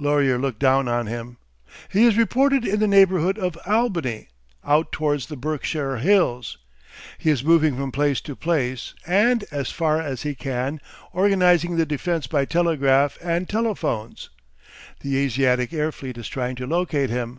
[0.00, 1.36] Laurier looked down on him.
[1.88, 4.26] "He is reported in the neighbourhood of Albany
[4.64, 6.58] out towards the Berkshire Hills.
[7.16, 10.80] He is moving from place to place and, as far as he can,
[11.12, 14.30] organising the defence by telegraph and telephones
[14.98, 17.38] The Asiatic air fleet is trying to locate him.